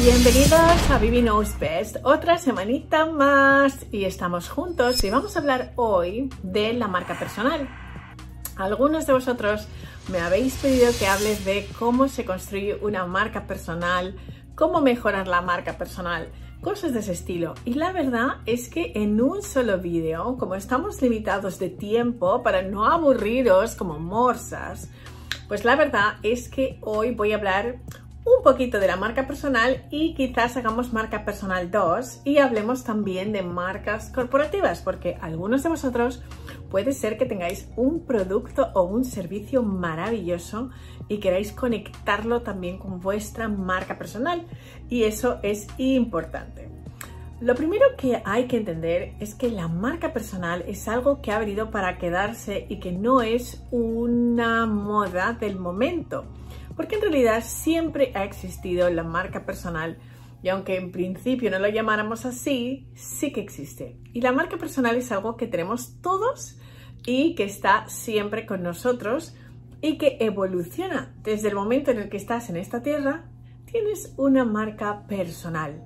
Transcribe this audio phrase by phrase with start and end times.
[0.00, 5.72] Bienvenidos a Vivi Knows Best, otra semanita más y estamos juntos y vamos a hablar
[5.74, 7.68] hoy de la marca personal.
[8.54, 9.66] Algunos de vosotros
[10.12, 14.14] me habéis pedido que hables de cómo se construye una marca personal,
[14.54, 16.30] cómo mejorar la marca personal,
[16.60, 17.54] cosas de ese estilo.
[17.64, 22.62] Y la verdad es que en un solo vídeo, como estamos limitados de tiempo para
[22.62, 24.90] no aburriros como morsas,
[25.48, 27.80] pues la verdad es que hoy voy a hablar
[28.24, 33.32] un poquito de la marca personal y quizás hagamos marca personal 2 y hablemos también
[33.32, 36.22] de marcas corporativas porque algunos de vosotros
[36.70, 40.70] puede ser que tengáis un producto o un servicio maravilloso
[41.08, 44.46] y queráis conectarlo también con vuestra marca personal
[44.88, 46.68] y eso es importante.
[47.40, 51.38] Lo primero que hay que entender es que la marca personal es algo que ha
[51.38, 56.24] venido para quedarse y que no es una moda del momento
[56.78, 59.98] porque en realidad siempre ha existido la marca personal
[60.44, 63.98] y aunque en principio no lo llamáramos así, sí que existe.
[64.12, 66.56] Y la marca personal es algo que tenemos todos
[67.04, 69.34] y que está siempre con nosotros
[69.80, 71.16] y que evoluciona.
[71.24, 73.24] Desde el momento en el que estás en esta tierra,
[73.64, 75.82] tienes una marca personal.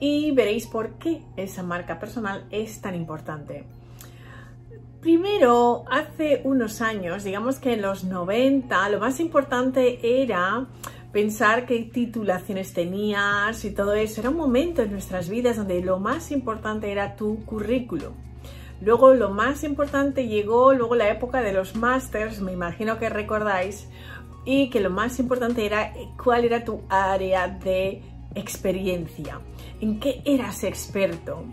[0.00, 3.68] Y veréis por qué esa marca personal es tan importante.
[5.04, 10.64] Primero, hace unos años, digamos que en los 90, lo más importante era
[11.12, 14.22] pensar qué titulaciones tenías y todo eso.
[14.22, 18.14] Era un momento en nuestras vidas donde lo más importante era tu currículum.
[18.80, 23.90] Luego lo más importante llegó luego la época de los másters, me imagino que recordáis,
[24.46, 28.00] y que lo más importante era cuál era tu área de
[28.34, 29.38] experiencia,
[29.82, 31.44] en qué eras experto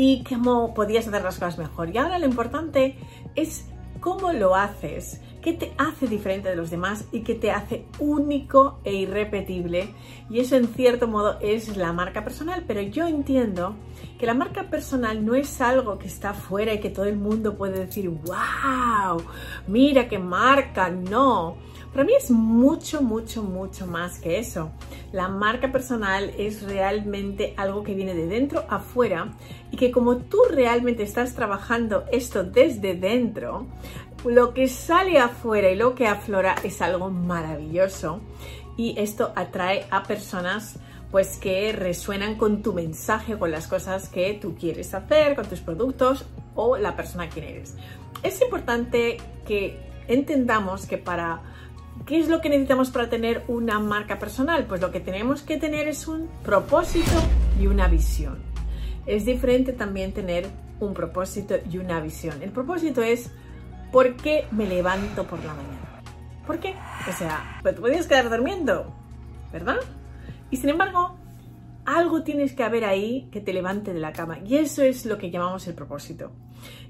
[0.00, 1.90] y cómo podías hacer las cosas mejor.
[1.90, 2.94] Y ahora lo importante
[3.34, 3.66] es
[3.98, 8.78] cómo lo haces, qué te hace diferente de los demás y qué te hace único
[8.84, 9.92] e irrepetible.
[10.30, 13.74] Y eso en cierto modo es la marca personal, pero yo entiendo
[14.20, 17.56] que la marca personal no es algo que está fuera y que todo el mundo
[17.56, 19.20] puede decir, wow,
[19.66, 21.56] mira qué marca, no.
[21.92, 24.70] Para mí es mucho, mucho, mucho más que eso.
[25.12, 29.32] La marca personal es realmente algo que viene de dentro afuera
[29.70, 33.66] y que como tú realmente estás trabajando esto desde dentro,
[34.24, 38.20] lo que sale afuera y lo que aflora es algo maravilloso
[38.76, 40.78] y esto atrae a personas
[41.10, 45.60] pues que resuenan con tu mensaje, con las cosas que tú quieres hacer, con tus
[45.60, 47.74] productos o la persona que eres.
[48.22, 49.16] Es importante
[49.46, 51.40] que entendamos que para
[52.06, 54.66] ¿Qué es lo que necesitamos para tener una marca personal?
[54.66, 57.12] Pues lo que tenemos que tener es un propósito
[57.60, 58.38] y una visión.
[59.06, 60.48] Es diferente también tener
[60.80, 62.42] un propósito y una visión.
[62.42, 63.30] El propósito es
[63.92, 66.02] ¿por qué me levanto por la mañana?
[66.46, 66.74] ¿Por qué?
[67.08, 68.92] O sea, pues te podías quedar durmiendo,
[69.52, 69.76] ¿verdad?
[70.50, 71.18] Y sin embargo,
[71.84, 74.38] algo tienes que haber ahí que te levante de la cama.
[74.44, 76.32] Y eso es lo que llamamos el propósito.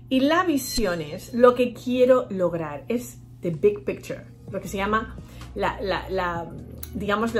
[0.08, 2.84] Y la visión es lo que quiero lograr.
[2.88, 5.16] Es the big picture, lo que se llama
[5.54, 6.50] la,
[6.94, 7.32] digamos,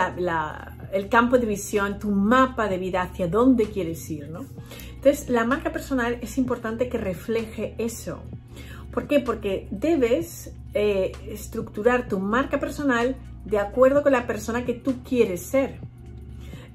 [0.92, 4.44] el campo de visión, tu mapa de vida hacia dónde quieres ir, ¿no?
[4.94, 8.22] Entonces, la marca personal es importante que refleje eso.
[8.92, 9.20] ¿Por qué?
[9.20, 15.42] Porque debes eh, estructurar tu marca personal de acuerdo con la persona que tú quieres
[15.42, 15.78] ser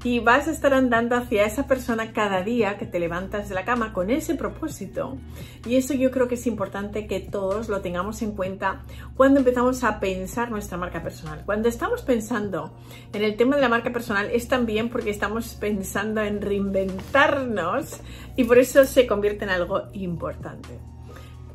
[0.03, 3.63] y vas a estar andando hacia esa persona cada día que te levantas de la
[3.63, 5.17] cama con ese propósito.
[5.65, 8.83] Y eso yo creo que es importante que todos lo tengamos en cuenta
[9.15, 11.43] cuando empezamos a pensar nuestra marca personal.
[11.45, 12.75] Cuando estamos pensando
[13.13, 18.01] en el tema de la marca personal es también porque estamos pensando en reinventarnos
[18.35, 20.79] y por eso se convierte en algo importante.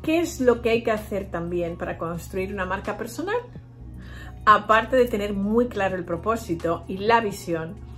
[0.01, 3.35] ¿Qué es lo que hay que hacer también para construir una marca personal?
[4.45, 7.88] Aparte de tener muy claro el propósito y la visión,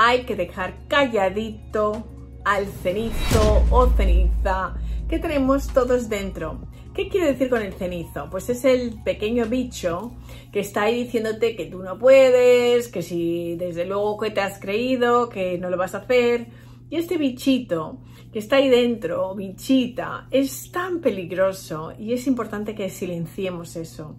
[0.00, 2.06] hay que dejar calladito
[2.44, 4.76] al cenizo o ceniza
[5.08, 6.60] que tenemos todos dentro.
[6.94, 8.28] ¿Qué quiere decir con el cenizo?
[8.30, 10.12] Pues es el pequeño bicho
[10.52, 14.60] que está ahí diciéndote que tú no puedes, que si desde luego que te has
[14.60, 16.46] creído, que no lo vas a hacer.
[16.88, 17.98] Y este bichito
[18.32, 24.14] que está ahí dentro, bichita, es tan peligroso y es importante que silenciemos eso.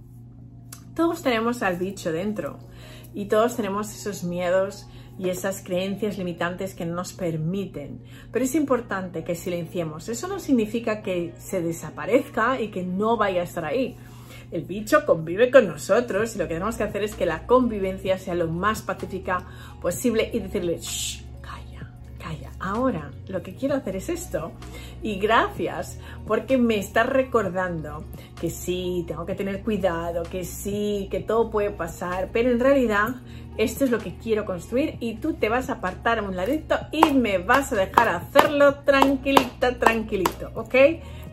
[0.94, 2.60] Todos tenemos al bicho dentro
[3.14, 4.86] y todos tenemos esos miedos
[5.20, 8.02] y esas creencias limitantes que no nos permiten.
[8.32, 10.08] Pero es importante que silenciemos.
[10.08, 13.98] Eso no significa que se desaparezca y que no vaya a estar ahí.
[14.50, 18.18] El bicho convive con nosotros y lo que tenemos que hacer es que la convivencia
[18.18, 19.46] sea lo más pacífica
[19.82, 21.22] posible y decirle, Shh,
[22.60, 24.52] ahora lo que quiero hacer es esto.
[25.02, 28.04] Y gracias porque me estás recordando
[28.40, 33.16] que sí, tengo que tener cuidado, que sí, que todo puede pasar, pero en realidad
[33.58, 36.78] esto es lo que quiero construir y tú te vas a apartar a un ladito
[36.92, 40.76] y me vas a dejar hacerlo tranquilita, tranquilito, ¿ok?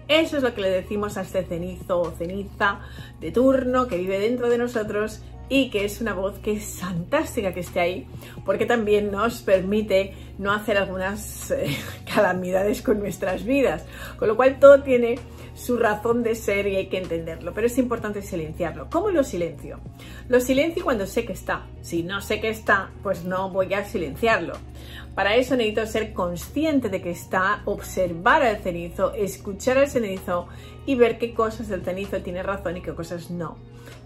[0.09, 2.81] Eso es lo que le decimos a este cenizo o ceniza
[3.21, 7.53] de turno que vive dentro de nosotros y que es una voz que es fantástica
[7.55, 8.07] que esté ahí
[8.45, 11.77] porque también nos permite no hacer algunas eh,
[12.15, 13.85] calamidades con nuestras vidas.
[14.19, 15.19] Con lo cual todo tiene
[15.55, 18.89] su razón de ser y hay que entenderlo, pero es importante silenciarlo.
[18.91, 19.81] ¿Cómo lo silencio?
[20.29, 21.67] Lo silencio cuando sé que está.
[21.81, 24.55] Si no sé que está, pues no voy a silenciarlo.
[25.15, 30.47] Para eso necesito ser consciente de que está, observar al cenizo, escuchar al cenizo
[30.85, 33.57] y ver qué cosas el cenizo tiene razón y qué cosas no.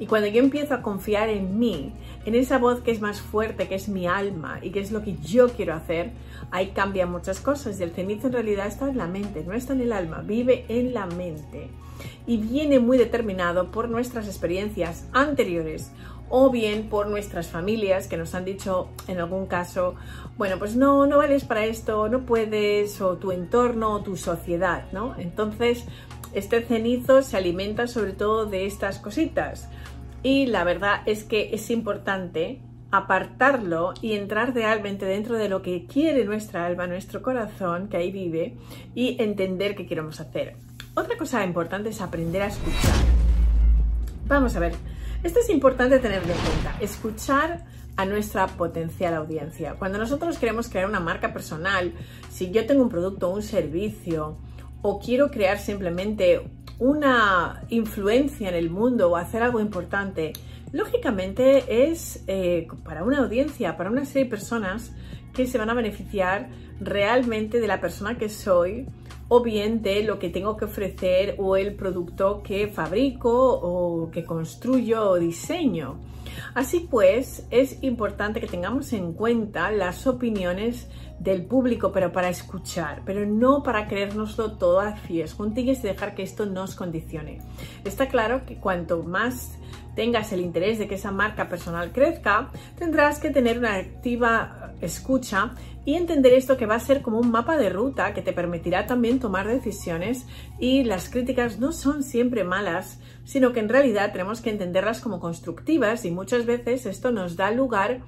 [0.01, 1.93] Y cuando yo empiezo a confiar en mí,
[2.25, 5.03] en esa voz que es más fuerte, que es mi alma y que es lo
[5.03, 6.11] que yo quiero hacer,
[6.51, 7.79] ahí cambian muchas cosas.
[7.79, 10.65] Y el cenizo en realidad está en la mente, no está en el alma, vive
[10.69, 11.69] en la mente.
[12.27, 15.93] Y viene muy determinado por nuestras experiencias anteriores
[16.31, 19.97] o bien por nuestras familias que nos han dicho en algún caso,
[20.39, 24.85] bueno, pues no, no vales para esto, no puedes, o tu entorno, o tu sociedad,
[24.93, 25.15] ¿no?
[25.19, 25.85] Entonces,
[26.35, 29.69] este cenizo se alimenta sobre todo de estas cositas.
[30.23, 32.61] Y la verdad es que es importante
[32.91, 38.11] apartarlo y entrar realmente dentro de lo que quiere nuestra alma, nuestro corazón, que ahí
[38.11, 38.57] vive,
[38.95, 40.57] y entender qué queremos hacer.
[40.95, 42.95] Otra cosa importante es aprender a escuchar.
[44.27, 44.75] Vamos a ver,
[45.23, 47.65] esto es importante tenerlo en cuenta, escuchar
[47.97, 49.75] a nuestra potencial audiencia.
[49.75, 51.93] Cuando nosotros queremos crear una marca personal,
[52.31, 54.37] si yo tengo un producto o un servicio,
[54.83, 56.41] o quiero crear simplemente
[56.79, 60.33] una influencia en el mundo o hacer algo importante,
[60.73, 64.93] lógicamente es eh, para una audiencia, para una serie de personas
[65.35, 66.49] que se van a beneficiar
[66.81, 68.87] realmente de la persona que soy
[69.31, 74.25] o bien de lo que tengo que ofrecer o el producto que fabrico o que
[74.25, 75.99] construyo o diseño.
[76.55, 80.89] Así pues, es importante que tengamos en cuenta las opiniones
[81.21, 86.15] del público, pero para escuchar, pero no para creérnoslo todo a pies juntillas y dejar
[86.17, 87.39] que esto nos condicione.
[87.85, 89.59] Está claro que cuanto más
[89.95, 95.55] tengas el interés de que esa marca personal crezca, tendrás que tener una activa escucha
[95.85, 98.87] y entender esto que va a ser como un mapa de ruta que te permitirá
[98.87, 100.27] también tomar decisiones
[100.59, 105.21] y las críticas no son siempre malas, sino que en realidad tenemos que entenderlas como
[105.21, 108.03] constructivas y muchas veces esto nos da lugar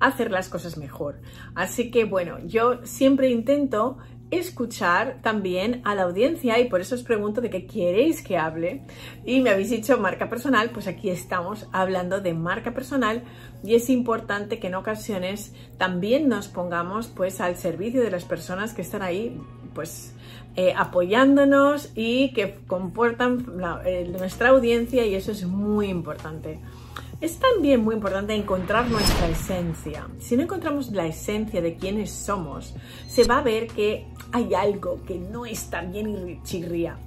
[0.00, 1.20] a hacer las cosas mejor.
[1.54, 3.98] Así que bueno, yo siempre intento
[4.30, 8.82] escuchar también a la audiencia y por eso os pregunto de qué queréis que hable
[9.24, 13.22] y me habéis dicho marca personal, pues aquí estamos hablando de marca personal
[13.62, 18.74] y es importante que en ocasiones también nos pongamos pues al servicio de las personas
[18.74, 19.40] que están ahí
[19.74, 20.12] pues
[20.56, 23.44] eh, apoyándonos y que comportan
[23.84, 26.58] eh, nuestra audiencia y eso es muy importante.
[27.18, 30.06] Es también muy importante encontrar nuestra esencia.
[30.18, 32.74] Si no encontramos la esencia de quiénes somos,
[33.08, 36.98] se va a ver que hay algo que no está bien y chirría.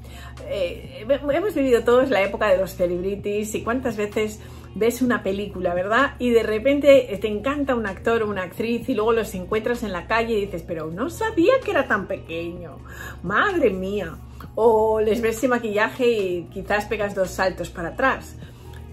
[0.47, 4.39] Eh, hemos vivido todos la época de los celebrities y cuántas veces
[4.73, 6.15] ves una película, ¿verdad?
[6.17, 9.91] Y de repente te encanta un actor o una actriz y luego los encuentras en
[9.91, 12.79] la calle y dices, pero no sabía que era tan pequeño.
[13.21, 14.17] Madre mía.
[14.55, 18.35] O les ves sin maquillaje y quizás pegas dos saltos para atrás.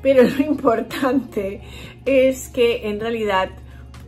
[0.07, 1.63] Pero lo importante
[2.05, 3.51] es que en realidad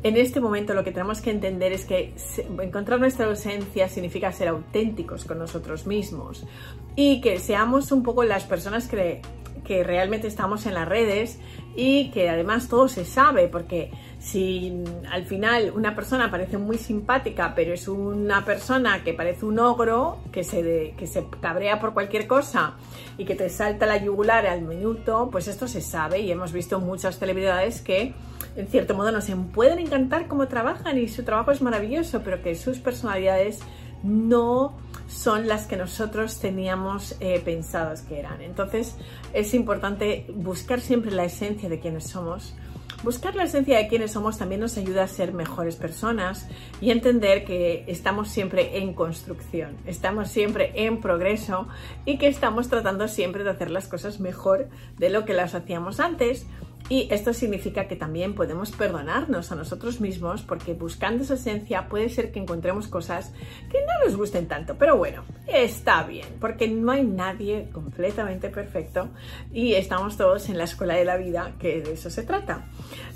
[0.04, 2.14] en este momento lo que tenemos que entender es que
[2.62, 6.46] encontrar nuestra esencia significa ser auténticos con nosotros mismos
[6.94, 9.22] y que seamos un poco las personas que,
[9.62, 11.38] que realmente estamos en las redes
[11.76, 17.52] y que además todo se sabe porque si al final una persona parece muy simpática
[17.54, 22.26] pero es una persona que parece un ogro que se, que se cabrea por cualquier
[22.26, 22.74] cosa
[23.16, 26.80] y que te salta la yugular al minuto pues esto se sabe y hemos visto
[26.80, 28.14] muchas celebridades que
[28.58, 32.56] en cierto modo nos pueden encantar cómo trabajan y su trabajo es maravilloso, pero que
[32.56, 33.60] sus personalidades
[34.02, 34.76] no
[35.08, 38.40] son las que nosotros teníamos eh, pensadas que eran.
[38.42, 38.94] Entonces
[39.32, 42.54] es importante buscar siempre la esencia de quienes somos.
[43.02, 46.48] Buscar la esencia de quienes somos también nos ayuda a ser mejores personas
[46.80, 51.68] y entender que estamos siempre en construcción, estamos siempre en progreso
[52.04, 56.00] y que estamos tratando siempre de hacer las cosas mejor de lo que las hacíamos
[56.00, 56.46] antes
[56.88, 62.08] y esto significa que también podemos perdonarnos a nosotros mismos porque buscando esa esencia puede
[62.08, 63.32] ser que encontremos cosas
[63.70, 64.76] que no nos gusten tanto.
[64.78, 69.10] Pero bueno, está bien, porque no hay nadie completamente perfecto
[69.52, 72.66] y estamos todos en la escuela de la vida, que de eso se trata.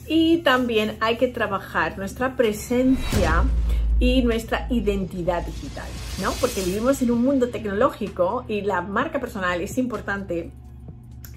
[0.06, 3.44] Y también hay que trabajar nuestra presencia
[3.98, 5.88] y nuestra identidad digital,
[6.20, 6.32] ¿no?
[6.40, 10.50] Porque vivimos en un mundo tecnológico y la marca personal es importante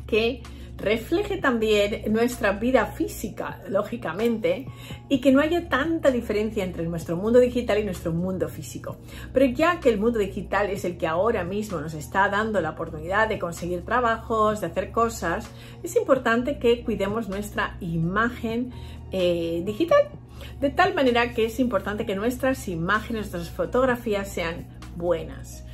[0.08, 0.42] que
[0.78, 4.68] refleje también nuestra vida física, lógicamente,
[5.10, 8.98] y que no haya tanta diferencia entre nuestro mundo digital y nuestro mundo físico.
[9.34, 12.72] Pero ya que el mundo digital es el que ahora mismo nos está dando la
[12.72, 15.50] oportunidad de conseguir trabajos, de hacer cosas,
[15.84, 18.72] es importante que cuidemos nuestra imagen
[19.12, 20.10] eh, digital.
[20.60, 25.66] De tal manera que es importante que nuestras imágenes, nuestras fotografías sean buenas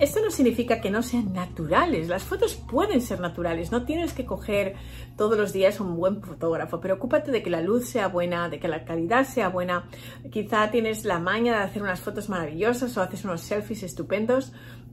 [0.00, 2.08] esto no significa que no sean naturales.
[2.08, 3.72] Las fotos pueden ser naturales.
[3.72, 4.74] No tienes que coger
[5.16, 8.58] todos los días un buen fotógrafo, pero ocúpate de que la luz sea buena, de
[8.58, 9.84] que la calidad sea buena.
[10.30, 14.52] Quizá tienes la maña de hacer unas fotos maravillosas o haces unos selfies estupendos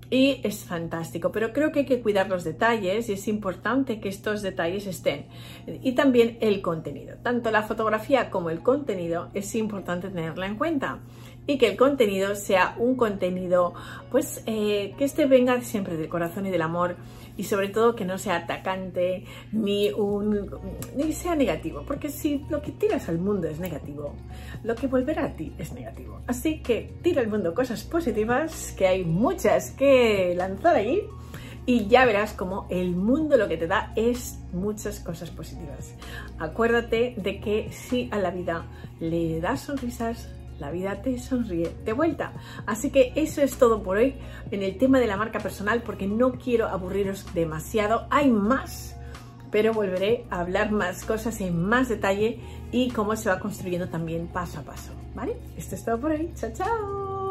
[0.09, 4.09] y es fantástico, pero creo que hay que cuidar los detalles y es importante que
[4.09, 5.25] estos detalles estén.
[5.65, 7.17] Y también el contenido.
[7.23, 10.99] Tanto la fotografía como el contenido es importante tenerla en cuenta
[11.47, 13.73] y que el contenido sea un contenido
[14.11, 16.95] pues eh, que este venga siempre del corazón y del amor
[17.37, 20.49] y sobre todo que no sea atacante ni un
[20.95, 24.15] ni sea negativo porque si lo que tiras al mundo es negativo
[24.63, 28.87] lo que volverá a ti es negativo así que tira al mundo cosas positivas que
[28.87, 31.01] hay muchas que lanzar ahí
[31.67, 35.95] y ya verás como el mundo lo que te da es muchas cosas positivas.
[36.37, 38.67] Acuérdate de que si a la vida
[38.99, 42.33] le das sonrisas, la vida te sonríe de vuelta.
[42.65, 44.15] Así que eso es todo por hoy
[44.51, 48.07] en el tema de la marca personal porque no quiero aburriros demasiado.
[48.09, 48.95] Hay más,
[49.51, 52.39] pero volveré a hablar más cosas en más detalle
[52.71, 54.91] y cómo se va construyendo también paso a paso.
[55.13, 55.37] ¿Vale?
[55.57, 56.31] Esto es todo por hoy.
[56.35, 57.04] Chao, chao.